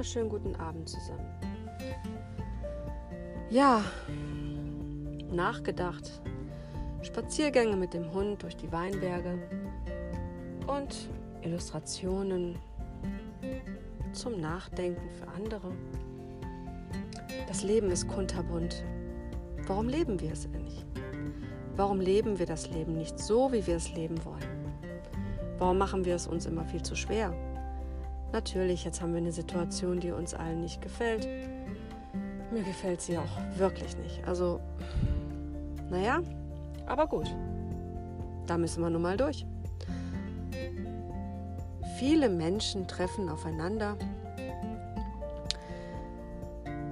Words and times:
wunderschönen 0.00 0.30
guten 0.30 0.56
Abend 0.56 0.88
zusammen. 0.88 1.26
Ja, 3.50 3.84
nachgedacht. 5.30 6.22
Spaziergänge 7.02 7.76
mit 7.76 7.92
dem 7.92 8.10
Hund 8.10 8.42
durch 8.42 8.56
die 8.56 8.72
Weinberge 8.72 9.38
und 10.66 11.10
Illustrationen 11.42 12.58
zum 14.12 14.40
Nachdenken 14.40 15.10
für 15.10 15.28
andere. 15.28 15.70
Das 17.46 17.62
Leben 17.62 17.90
ist 17.90 18.08
kunterbunt. 18.08 18.82
Warum 19.66 19.86
leben 19.86 20.18
wir 20.18 20.32
es 20.32 20.48
nicht? 20.48 20.86
Warum 21.76 22.00
leben 22.00 22.38
wir 22.38 22.46
das 22.46 22.70
Leben 22.70 22.96
nicht 22.96 23.18
so, 23.18 23.52
wie 23.52 23.66
wir 23.66 23.76
es 23.76 23.92
leben 23.92 24.24
wollen? 24.24 24.72
Warum 25.58 25.76
machen 25.76 26.06
wir 26.06 26.14
es 26.14 26.26
uns 26.26 26.46
immer 26.46 26.64
viel 26.64 26.82
zu 26.82 26.96
schwer? 26.96 27.34
Natürlich, 28.32 28.84
jetzt 28.84 29.02
haben 29.02 29.12
wir 29.12 29.18
eine 29.18 29.32
Situation, 29.32 29.98
die 29.98 30.12
uns 30.12 30.34
allen 30.34 30.60
nicht 30.60 30.80
gefällt. 30.80 31.26
Mir 32.52 32.62
gefällt 32.62 33.00
sie 33.00 33.18
auch 33.18 33.58
wirklich 33.58 33.96
nicht. 33.98 34.26
Also, 34.26 34.60
naja, 35.90 36.22
aber 36.86 37.06
gut. 37.06 37.34
Da 38.46 38.56
müssen 38.58 38.82
wir 38.82 38.90
nun 38.90 39.02
mal 39.02 39.16
durch. 39.16 39.46
Viele 41.98 42.28
Menschen 42.28 42.86
treffen 42.86 43.28
aufeinander, 43.28 43.96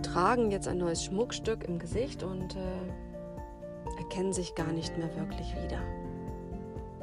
tragen 0.03 0.51
jetzt 0.51 0.69
ein 0.69 0.79
neues 0.79 1.05
Schmuckstück 1.05 1.65
im 1.65 1.79
Gesicht 1.79 2.23
und 2.23 2.57
äh, 2.57 3.99
erkennen 3.99 4.33
sich 4.33 4.55
gar 4.55 4.73
nicht 4.73 4.99
mehr 4.99 5.09
wirklich 5.17 5.55
wieder. 5.65 5.81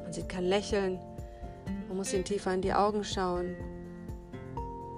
Man 0.04 0.14
sieht 0.14 0.30
kein 0.30 0.46
Lächeln, 0.46 1.00
man 1.88 1.98
muss 1.98 2.14
ihnen 2.14 2.26
tiefer 2.26 2.54
in 2.54 2.62
die 2.62 2.74
Augen 2.74 3.04
schauen. 3.04 3.56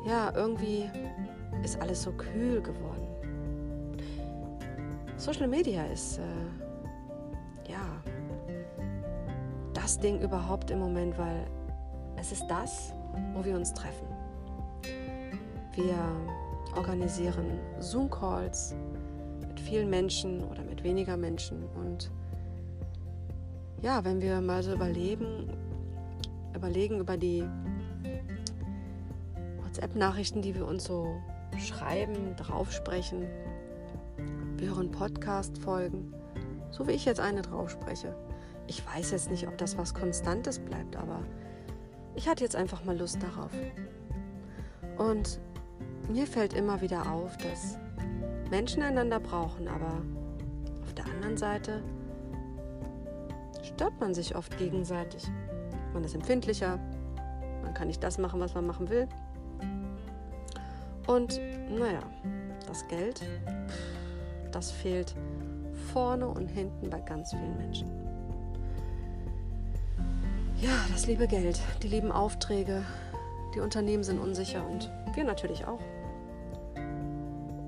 Ja, 0.08 0.32
irgendwie 0.34 0.90
ist 1.64 1.82
alles 1.82 2.04
so 2.04 2.14
kühl 2.14 2.62
geworden. 2.62 3.06
Social 5.18 5.50
Media 5.50 5.84
ist 5.88 6.20
äh, 6.20 7.72
ja 7.72 7.82
das 9.74 10.00
Ding 10.00 10.22
überhaupt 10.22 10.72
im 10.72 10.80
Moment, 10.80 11.18
weil 11.18 11.46
es 12.16 12.32
ist 12.32 12.46
das, 12.48 12.94
wo 13.34 13.44
wir 13.44 13.58
uns 13.58 13.74
treffen. 13.74 14.08
Wir 15.76 15.98
organisieren 16.78 17.60
Zoom-Calls 17.80 18.76
mit 19.46 19.60
vielen 19.60 19.90
Menschen 19.90 20.42
oder 20.46 20.64
mit 20.64 20.86
weniger 20.86 21.18
Menschen. 21.18 21.66
Und 21.76 22.12
ja, 23.82 24.06
wenn 24.06 24.22
wir 24.22 24.40
mal 24.40 24.64
so 24.64 24.72
überlegen, 24.72 25.52
überlegen 26.56 27.00
über 27.00 27.18
die 27.18 27.44
WhatsApp-Nachrichten, 29.78 30.42
die 30.42 30.56
wir 30.56 30.66
uns 30.66 30.86
so 30.86 31.22
schreiben, 31.59 32.36
draufsprechen, 32.36 33.28
wir 34.58 34.70
hören 34.70 34.89
Podcast-Folgen, 34.89 36.16
so 36.72 36.88
wie 36.88 36.94
ich 36.94 37.06
jetzt 37.06 37.20
eine 37.20 37.44
draufspreche. 37.44 38.16
Ich 38.66 38.83
weiß 38.88 39.11
jetzt 39.11 39.30
nicht, 39.30 39.48
ob 39.48 39.55
das 39.59 39.78
was 39.78 39.94
Konstantes 39.94 40.58
bleibt, 40.58 40.95
aber 40.95 41.20
ich 42.16 42.28
hatte 42.28 42.44
jetzt 42.44 42.55
einfach 42.55 42.86
mal 42.86 42.98
Lust 42.98 43.22
darauf. 43.22 43.52
Und 44.98 45.39
mir 46.09 46.25
fällt 46.25 46.53
immer 46.53 46.81
wieder 46.81 47.11
auf, 47.11 47.38
dass 47.38 47.78
Menschen 48.50 48.81
einander 48.81 49.20
brauchen, 49.20 49.67
aber 49.67 50.02
auf 50.81 50.94
der 50.95 51.05
anderen 51.05 51.38
Seite 51.38 51.83
stört 53.61 54.00
man 54.00 54.16
sich 54.16 54.36
oft 54.36 54.58
gegenseitig. 54.58 55.23
Man 55.94 56.03
ist 56.03 56.16
empfindlicher, 56.16 56.80
man 57.61 57.75
kann 57.75 57.89
nicht 57.89 58.02
das 58.02 58.17
machen, 58.17 58.39
was 58.39 58.55
man 58.55 58.66
machen 58.66 58.89
will. 58.89 59.08
Und 61.08 61.40
naja, 61.70 62.02
das 62.68 62.88
Geld, 62.88 63.22
das 64.52 64.72
fehlt 64.72 65.16
vorne 65.94 66.28
und 66.28 66.48
hinten 66.48 66.90
bei 66.90 67.00
ganz 67.00 67.32
vielen 67.32 67.58
Menschen. 67.58 67.90
Ja, 70.60 70.73
das 70.92 71.08
liebe 71.08 71.28
Geld, 71.28 71.60
die 71.82 71.88
lieben 71.88 72.12
Aufträge, 72.12 72.84
die 73.56 73.60
Unternehmen 73.60 74.04
sind 74.04 74.20
unsicher 74.20 74.67
und 74.67 74.92
wir 75.14 75.23
natürlich 75.23 75.66
auch. 75.66 75.80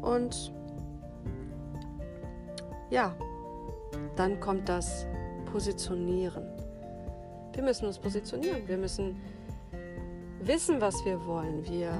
Und 0.01 0.51
ja, 2.89 3.15
dann 4.15 4.39
kommt 4.39 4.67
das 4.67 5.05
Positionieren. 5.51 6.43
Wir 7.53 7.63
müssen 7.63 7.85
uns 7.85 7.99
positionieren. 7.99 8.67
Wir 8.67 8.77
müssen 8.77 9.21
wissen, 10.41 10.81
was 10.81 11.03
wir 11.05 11.25
wollen. 11.25 11.67
Wir 11.67 11.93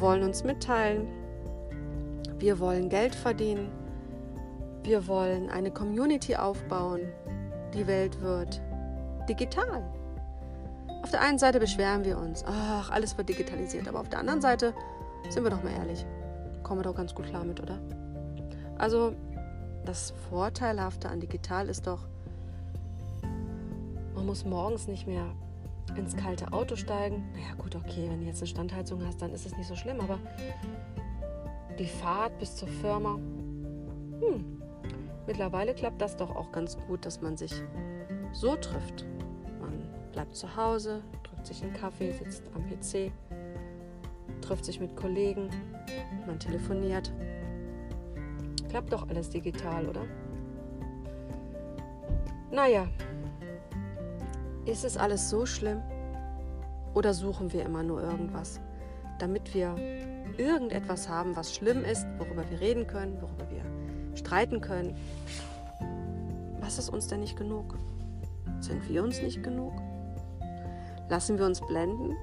wollen 0.00 0.22
uns 0.22 0.44
mitteilen. 0.44 1.08
Wir 2.38 2.58
wollen 2.58 2.88
Geld 2.88 3.14
verdienen. 3.14 3.70
Wir 4.82 5.06
wollen 5.06 5.48
eine 5.48 5.70
Community 5.70 6.36
aufbauen. 6.36 7.00
Die 7.74 7.86
Welt 7.86 8.20
wird 8.20 8.60
digital. 9.28 9.82
Auf 11.02 11.10
der 11.10 11.20
einen 11.20 11.38
Seite 11.38 11.60
beschweren 11.60 12.04
wir 12.04 12.18
uns, 12.18 12.44
ach, 12.46 12.90
alles 12.90 13.16
wird 13.16 13.28
digitalisiert, 13.28 13.88
aber 13.88 14.00
auf 14.00 14.08
der 14.08 14.18
anderen 14.18 14.40
Seite 14.40 14.74
sind 15.30 15.42
wir 15.44 15.50
doch 15.50 15.62
mal 15.62 15.72
ehrlich 15.72 16.04
kommen 16.62 16.80
wir 16.80 16.90
doch 16.90 16.96
ganz 16.96 17.14
gut 17.14 17.26
klar 17.26 17.44
mit, 17.44 17.60
oder? 17.60 17.78
Also, 18.78 19.12
das 19.84 20.14
Vorteilhafte 20.30 21.08
an 21.08 21.20
digital 21.20 21.68
ist 21.68 21.86
doch, 21.86 22.00
man 24.14 24.26
muss 24.26 24.44
morgens 24.44 24.86
nicht 24.86 25.06
mehr 25.06 25.26
ins 25.96 26.16
kalte 26.16 26.52
Auto 26.52 26.76
steigen. 26.76 27.24
Naja, 27.32 27.54
gut, 27.58 27.74
okay, 27.76 28.08
wenn 28.08 28.20
du 28.20 28.26
jetzt 28.26 28.40
eine 28.40 28.48
Standheizung 28.48 29.04
hast, 29.04 29.20
dann 29.20 29.32
ist 29.32 29.46
es 29.46 29.56
nicht 29.56 29.68
so 29.68 29.76
schlimm, 29.76 30.00
aber 30.00 30.18
die 31.78 31.86
Fahrt 31.86 32.38
bis 32.38 32.56
zur 32.56 32.68
Firma, 32.68 33.14
hm, 33.14 34.62
mittlerweile 35.26 35.74
klappt 35.74 36.00
das 36.00 36.16
doch 36.16 36.34
auch 36.34 36.52
ganz 36.52 36.76
gut, 36.86 37.04
dass 37.04 37.20
man 37.20 37.36
sich 37.36 37.52
so 38.32 38.56
trifft. 38.56 39.06
Man 39.60 39.82
bleibt 40.12 40.34
zu 40.34 40.56
Hause, 40.56 41.02
drückt 41.22 41.46
sich 41.46 41.62
einen 41.62 41.74
Kaffee, 41.74 42.12
sitzt 42.12 42.42
am 42.54 42.64
PC, 42.66 43.12
trifft 44.40 44.64
sich 44.64 44.80
mit 44.80 44.96
Kollegen, 44.96 45.50
man 46.26 46.38
telefoniert. 46.38 47.12
Klappt 48.68 48.92
doch 48.92 49.08
alles 49.08 49.28
digital, 49.28 49.86
oder? 49.86 50.04
Naja, 52.50 52.86
ist 54.66 54.84
es 54.84 54.96
alles 54.96 55.28
so 55.28 55.46
schlimm? 55.46 55.82
Oder 56.94 57.14
suchen 57.14 57.52
wir 57.52 57.64
immer 57.64 57.82
nur 57.82 58.02
irgendwas, 58.02 58.60
damit 59.18 59.54
wir 59.54 59.74
irgendetwas 60.36 61.08
haben, 61.08 61.36
was 61.36 61.54
schlimm 61.54 61.84
ist, 61.84 62.06
worüber 62.18 62.48
wir 62.50 62.60
reden 62.60 62.86
können, 62.86 63.20
worüber 63.20 63.46
wir 63.50 64.16
streiten 64.16 64.60
können? 64.60 64.96
Was 66.60 66.78
ist 66.78 66.90
uns 66.90 67.08
denn 67.08 67.20
nicht 67.20 67.36
genug? 67.36 67.78
Sind 68.60 68.88
wir 68.88 69.02
uns 69.02 69.20
nicht 69.22 69.42
genug? 69.42 69.72
Lassen 71.08 71.38
wir 71.38 71.46
uns 71.46 71.60
blenden? 71.60 72.16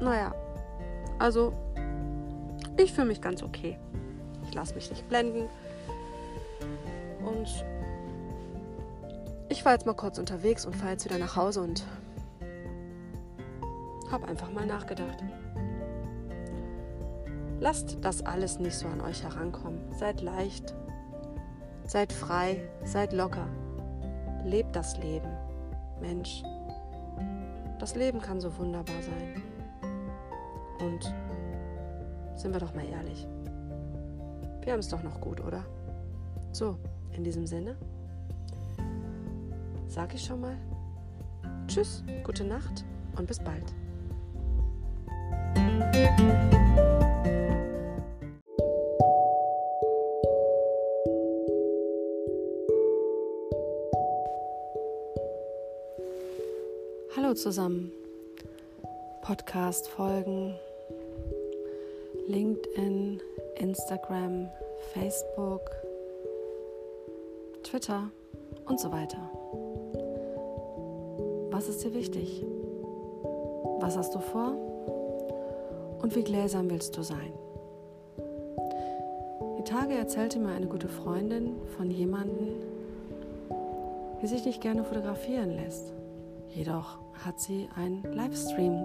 Naja, 0.00 0.34
also 1.18 1.52
ich 2.76 2.92
fühle 2.92 3.08
mich 3.08 3.20
ganz 3.20 3.42
okay. 3.42 3.78
Ich 4.48 4.54
lasse 4.54 4.74
mich 4.74 4.90
nicht 4.90 5.08
blenden. 5.08 5.48
Und 7.24 7.64
ich 9.54 9.64
war 9.64 9.70
jetzt 9.70 9.86
mal 9.86 9.94
kurz 9.94 10.18
unterwegs 10.18 10.66
und 10.66 10.74
fahre 10.74 10.90
jetzt 10.92 11.04
wieder 11.04 11.16
nach 11.16 11.36
Hause 11.36 11.62
und 11.62 11.84
habe 14.10 14.26
einfach 14.26 14.50
mal 14.50 14.66
nachgedacht. 14.66 15.22
Lasst 17.60 17.98
das 18.00 18.20
alles 18.26 18.58
nicht 18.58 18.74
so 18.74 18.88
an 18.88 19.00
euch 19.00 19.22
herankommen. 19.22 19.80
Seid 19.92 20.22
leicht, 20.22 20.74
seid 21.86 22.12
frei, 22.12 22.68
seid 22.82 23.12
locker. 23.12 23.46
Lebt 24.44 24.74
das 24.74 24.98
Leben. 24.98 25.30
Mensch, 26.00 26.42
das 27.78 27.94
Leben 27.94 28.20
kann 28.20 28.40
so 28.40 28.58
wunderbar 28.58 29.02
sein. 29.02 29.40
Und 30.80 31.14
sind 32.36 32.52
wir 32.52 32.58
doch 32.58 32.74
mal 32.74 32.86
ehrlich. 32.86 33.28
Wir 34.62 34.72
haben 34.72 34.80
es 34.80 34.88
doch 34.88 35.04
noch 35.04 35.20
gut, 35.20 35.40
oder? 35.40 35.64
So, 36.50 36.76
in 37.12 37.22
diesem 37.22 37.46
Sinne, 37.46 37.76
sag 39.94 40.12
ich 40.12 40.24
schon 40.24 40.40
mal 40.40 40.56
Tschüss, 41.68 42.02
gute 42.24 42.44
Nacht 42.44 42.84
und 43.16 43.26
bis 43.28 43.38
bald. 43.38 43.62
Hallo 57.16 57.32
zusammen. 57.34 57.92
Podcast-Folgen 59.22 60.54
LinkedIn, 62.26 63.20
Instagram, 63.56 64.50
Facebook, 64.92 65.70
Twitter 67.62 68.10
und 68.66 68.80
so 68.80 68.90
weiter. 68.90 69.43
Was 71.54 71.68
ist 71.68 71.84
dir 71.84 71.94
wichtig? 71.94 72.44
Was 73.78 73.96
hast 73.96 74.12
du 74.12 74.18
vor? 74.18 74.54
Und 76.02 76.16
wie 76.16 76.24
gläsern 76.24 76.68
willst 76.68 76.96
du 76.96 77.02
sein? 77.02 77.32
Die 79.60 79.62
Tage 79.62 79.94
erzählte 79.94 80.40
mir 80.40 80.48
eine 80.48 80.66
gute 80.66 80.88
Freundin 80.88 81.52
von 81.76 81.92
jemandem, 81.92 82.48
die 84.20 84.26
sich 84.26 84.44
nicht 84.44 84.62
gerne 84.62 84.82
fotografieren 84.82 85.50
lässt. 85.54 85.92
Jedoch 86.48 86.98
hat 87.24 87.38
sie 87.38 87.68
einen 87.76 88.02
Livestream 88.02 88.82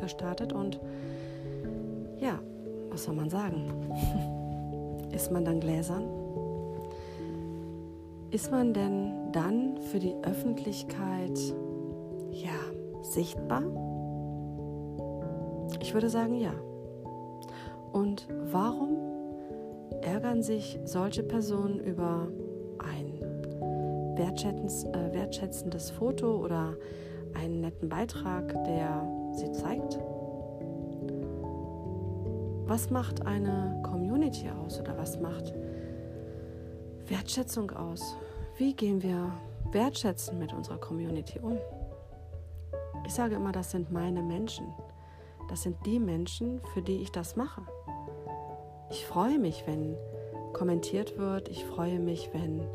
gestartet 0.00 0.52
und 0.52 0.78
ja, 2.20 2.38
was 2.88 3.02
soll 3.02 3.16
man 3.16 3.30
sagen? 3.30 3.64
Ist 5.12 5.32
man 5.32 5.44
dann 5.44 5.58
gläsern? 5.58 6.04
Ist 8.30 8.52
man 8.52 8.72
denn 8.72 9.32
dann 9.32 9.78
für 9.90 9.98
die 9.98 10.14
Öffentlichkeit 10.22 11.36
ja 12.42 12.52
sichtbar? 13.02 13.62
Ich 15.80 15.94
würde 15.94 16.08
sagen 16.08 16.34
ja. 16.34 16.52
Und 17.92 18.28
warum 18.50 18.96
ärgern 20.02 20.42
sich 20.42 20.78
solche 20.84 21.22
Personen 21.22 21.80
über 21.80 22.28
ein 22.78 23.22
äh, 24.16 25.12
wertschätzendes 25.12 25.90
Foto 25.90 26.36
oder 26.36 26.76
einen 27.34 27.60
netten 27.60 27.88
Beitrag, 27.88 28.52
der 28.64 29.08
sie 29.32 29.50
zeigt? 29.52 29.98
Was 32.66 32.90
macht 32.90 33.24
eine 33.24 33.80
Community 33.84 34.50
aus 34.50 34.80
oder 34.80 34.98
was 34.98 35.20
macht 35.20 35.54
Wertschätzung 37.06 37.70
aus? 37.70 38.16
Wie 38.58 38.74
gehen 38.74 39.02
wir 39.02 39.32
wertschätzen 39.70 40.38
mit 40.38 40.52
unserer 40.52 40.78
Community 40.78 41.38
um? 41.40 41.58
Ich 43.06 43.14
sage 43.14 43.36
immer, 43.36 43.52
das 43.52 43.70
sind 43.70 43.92
meine 43.92 44.22
Menschen. 44.22 44.66
Das 45.48 45.62
sind 45.62 45.76
die 45.86 46.00
Menschen, 46.00 46.60
für 46.74 46.82
die 46.82 47.02
ich 47.02 47.12
das 47.12 47.36
mache. 47.36 47.62
Ich 48.90 49.06
freue 49.06 49.38
mich, 49.38 49.64
wenn 49.66 49.96
kommentiert 50.52 51.16
wird. 51.16 51.48
Ich 51.48 51.64
freue 51.64 52.00
mich, 52.00 52.30
wenn 52.32 52.66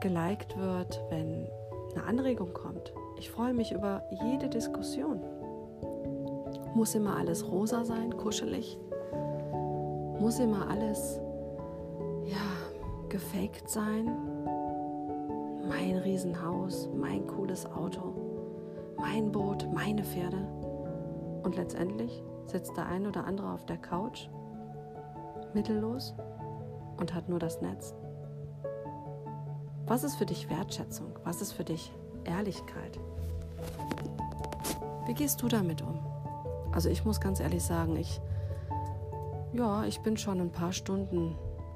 geliked 0.00 0.56
wird, 0.56 1.02
wenn 1.10 1.46
eine 1.94 2.04
Anregung 2.04 2.54
kommt. 2.54 2.94
Ich 3.18 3.30
freue 3.30 3.52
mich 3.52 3.72
über 3.72 4.02
jede 4.24 4.48
Diskussion. 4.48 5.20
Muss 6.74 6.94
immer 6.94 7.16
alles 7.16 7.46
rosa 7.46 7.84
sein, 7.84 8.16
kuschelig? 8.16 8.78
Muss 10.18 10.38
immer 10.38 10.70
alles 10.70 11.20
ja, 12.24 13.08
gefaked 13.10 13.68
sein? 13.68 14.10
Mein 15.68 15.96
Riesenhaus, 15.96 16.88
mein 16.94 17.26
cooles 17.26 17.66
Auto, 17.66 18.31
mein 18.98 19.32
Boot, 19.32 19.68
meine 19.72 20.04
Pferde. 20.04 20.38
Und 21.42 21.56
letztendlich 21.56 22.22
sitzt 22.46 22.76
der 22.76 22.86
ein 22.86 23.06
oder 23.06 23.24
andere 23.24 23.52
auf 23.52 23.66
der 23.66 23.78
Couch, 23.78 24.28
mittellos 25.54 26.14
und 26.98 27.14
hat 27.14 27.28
nur 27.28 27.38
das 27.38 27.60
Netz. 27.60 27.94
Was 29.86 30.04
ist 30.04 30.16
für 30.16 30.26
dich 30.26 30.48
Wertschätzung? 30.48 31.18
Was 31.24 31.42
ist 31.42 31.52
für 31.52 31.64
dich 31.64 31.92
Ehrlichkeit? 32.24 32.98
Wie 35.06 35.14
gehst 35.14 35.42
du 35.42 35.48
damit 35.48 35.82
um? 35.82 35.98
Also 36.72 36.88
ich 36.88 37.04
muss 37.04 37.20
ganz 37.20 37.40
ehrlich 37.40 37.62
sagen, 37.62 37.96
ich 37.96 38.20
ja, 39.52 39.84
ich 39.84 40.00
bin 40.00 40.16
schon 40.16 40.40
ein 40.40 40.50
paar 40.50 40.72
Stunden 40.72 41.34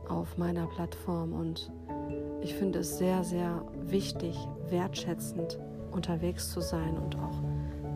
auf 0.09 0.39
meiner 0.39 0.67
Plattform 0.67 1.35
und 1.35 1.71
ich 2.41 2.55
finde 2.55 2.79
es 2.79 2.97
sehr, 2.97 3.23
sehr 3.23 3.63
wichtig, 3.83 4.37
wertschätzend 4.71 5.59
unterwegs 5.97 6.53
zu 6.53 6.61
sein 6.61 6.97
und 6.97 7.17
auch 7.17 7.43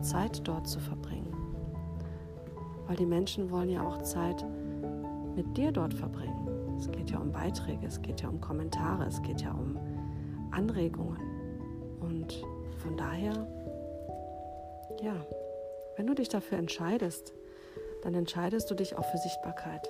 Zeit 0.01 0.45
dort 0.47 0.67
zu 0.67 0.79
verbringen. 0.79 1.33
Weil 2.87 2.97
die 2.97 3.05
Menschen 3.05 3.51
wollen 3.51 3.69
ja 3.69 3.83
auch 3.83 4.01
Zeit 4.01 4.45
mit 5.35 5.55
dir 5.55 5.71
dort 5.71 5.93
verbringen. 5.93 6.77
Es 6.77 6.91
geht 6.91 7.11
ja 7.11 7.19
um 7.19 7.31
Beiträge, 7.31 7.85
es 7.85 8.01
geht 8.01 8.21
ja 8.21 8.29
um 8.29 8.41
Kommentare, 8.41 9.05
es 9.05 9.21
geht 9.21 9.41
ja 9.41 9.51
um 9.51 9.77
Anregungen. 10.51 11.21
Und 12.01 12.43
von 12.77 12.97
daher, 12.97 13.47
ja, 15.01 15.15
wenn 15.95 16.07
du 16.07 16.15
dich 16.15 16.29
dafür 16.29 16.57
entscheidest, 16.57 17.33
dann 18.01 18.15
entscheidest 18.15 18.69
du 18.71 18.75
dich 18.75 18.97
auch 18.97 19.05
für 19.05 19.19
Sichtbarkeit. 19.19 19.87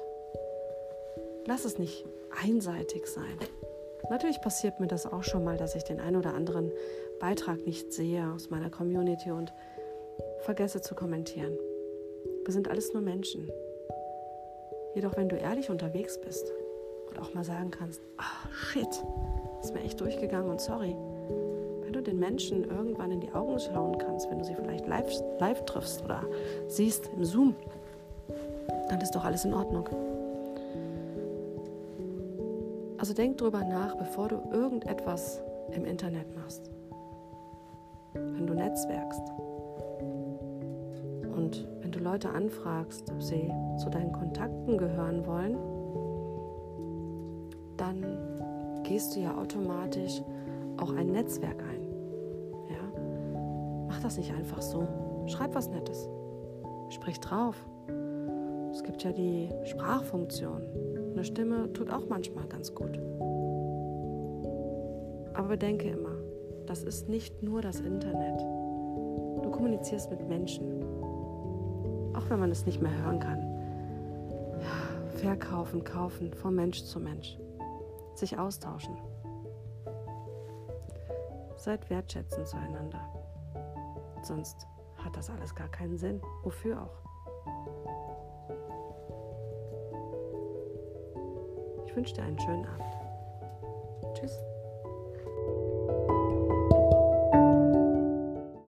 Lass 1.47 1.65
es 1.65 1.79
nicht 1.79 2.05
einseitig 2.43 3.07
sein. 3.07 3.37
Natürlich 4.11 4.41
passiert 4.41 4.81
mir 4.81 4.87
das 4.87 5.05
auch 5.05 5.23
schon 5.23 5.45
mal, 5.45 5.55
dass 5.55 5.73
ich 5.73 5.85
den 5.85 6.01
ein 6.01 6.17
oder 6.17 6.33
anderen 6.33 6.69
Beitrag 7.21 7.65
nicht 7.65 7.93
sehe 7.93 8.29
aus 8.35 8.49
meiner 8.49 8.69
Community 8.69 9.31
und 9.31 9.53
vergesse 10.39 10.81
zu 10.81 10.95
kommentieren. 10.95 11.57
Wir 12.43 12.53
sind 12.53 12.69
alles 12.69 12.91
nur 12.91 13.01
Menschen. 13.01 13.49
Jedoch, 14.95 15.15
wenn 15.15 15.29
du 15.29 15.37
ehrlich 15.37 15.69
unterwegs 15.69 16.19
bist 16.19 16.51
und 17.07 17.19
auch 17.19 17.33
mal 17.33 17.45
sagen 17.45 17.71
kannst, 17.71 18.01
ah, 18.17 18.23
oh, 18.43 18.53
shit, 18.53 18.89
ist 19.61 19.73
mir 19.73 19.79
echt 19.79 20.01
durchgegangen 20.01 20.51
und 20.51 20.59
sorry. 20.59 20.93
Wenn 21.83 21.93
du 21.93 22.01
den 22.01 22.19
Menschen 22.19 22.65
irgendwann 22.65 23.11
in 23.11 23.21
die 23.21 23.31
Augen 23.31 23.57
schauen 23.59 23.97
kannst, 23.97 24.29
wenn 24.29 24.39
du 24.39 24.43
sie 24.43 24.55
vielleicht 24.55 24.87
live, 24.87 25.09
live 25.39 25.63
triffst 25.63 26.03
oder 26.03 26.21
siehst 26.67 27.09
im 27.15 27.23
Zoom, 27.23 27.55
dann 28.89 28.99
ist 28.99 29.11
doch 29.11 29.23
alles 29.23 29.45
in 29.45 29.53
Ordnung. 29.53 29.87
Also 33.01 33.15
denk 33.15 33.39
drüber 33.39 33.63
nach, 33.63 33.95
bevor 33.95 34.27
du 34.27 34.35
irgendetwas 34.51 35.41
im 35.71 35.85
Internet 35.85 36.35
machst. 36.35 36.69
Wenn 38.13 38.45
du 38.45 38.53
netzwerkst 38.53 39.23
und 41.35 41.67
wenn 41.79 41.91
du 41.91 41.97
Leute 41.97 42.29
anfragst, 42.29 43.09
ob 43.09 43.23
sie 43.23 43.51
zu 43.77 43.89
deinen 43.89 44.11
Kontakten 44.11 44.77
gehören 44.77 45.25
wollen, 45.25 45.57
dann 47.75 48.83
gehst 48.83 49.15
du 49.15 49.21
ja 49.21 49.35
automatisch 49.35 50.21
auch 50.77 50.93
ein 50.93 51.07
Netzwerk 51.07 51.59
ein. 51.59 51.81
Ja? 52.69 53.01
Mach 53.87 53.99
das 53.99 54.17
nicht 54.17 54.31
einfach 54.31 54.61
so. 54.61 54.87
Schreib 55.25 55.55
was 55.55 55.71
Nettes. 55.71 56.07
Sprich 56.89 57.19
drauf. 57.19 57.55
Es 58.71 58.83
gibt 58.83 59.01
ja 59.03 59.11
die 59.11 59.49
Sprachfunktion. 59.63 60.61
Eine 61.11 61.23
Stimme 61.23 61.71
tut 61.73 61.89
auch 61.91 62.07
manchmal 62.07 62.45
ganz 62.47 62.73
gut. 62.73 62.97
Aber 65.33 65.49
bedenke 65.49 65.89
immer, 65.89 66.15
das 66.65 66.83
ist 66.83 67.09
nicht 67.09 67.43
nur 67.43 67.61
das 67.61 67.79
Internet. 67.79 68.39
Du 69.43 69.51
kommunizierst 69.51 70.09
mit 70.09 70.27
Menschen. 70.27 70.83
Auch 72.15 72.29
wenn 72.29 72.39
man 72.39 72.51
es 72.51 72.65
nicht 72.65 72.81
mehr 72.81 72.95
hören 73.03 73.19
kann. 73.19 73.39
Ja, 74.59 75.17
verkaufen, 75.17 75.83
kaufen, 75.83 76.33
von 76.33 76.55
Mensch 76.55 76.83
zu 76.83 76.99
Mensch. 76.99 77.37
Sich 78.15 78.37
austauschen. 78.37 78.95
Seid 81.57 81.89
wertschätzend 81.89 82.47
zueinander. 82.47 83.01
Sonst 84.23 84.67
hat 84.97 85.15
das 85.17 85.29
alles 85.29 85.53
gar 85.55 85.69
keinen 85.69 85.97
Sinn. 85.97 86.21
Wofür 86.43 86.81
auch? 86.81 87.10
Ich 91.91 91.97
wünsche 91.97 92.13
dir 92.13 92.23
einen 92.23 92.39
schönen 92.39 92.65
Abend. 92.65 94.17
Tschüss. 94.17 94.39